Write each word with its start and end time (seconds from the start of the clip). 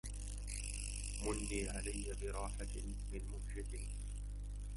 مني 1.23 1.69
علي 1.69 2.15
براحة 2.21 2.57
من 3.11 3.23
مهجة 3.31 3.79